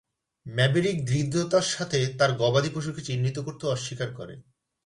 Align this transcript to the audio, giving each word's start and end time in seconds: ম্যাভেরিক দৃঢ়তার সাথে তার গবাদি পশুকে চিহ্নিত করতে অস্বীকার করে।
ম্যাভেরিক 0.45 0.97
দৃঢ়তার 1.05 1.65
সাথে 1.67 1.99
তার 2.17 2.31
গবাদি 2.33 2.69
পশুকে 2.75 3.01
চিহ্নিত 3.01 3.37
করতে 3.39 3.63
অস্বীকার 3.67 4.09
করে। 4.13 4.35